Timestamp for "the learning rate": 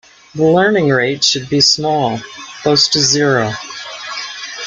0.33-1.23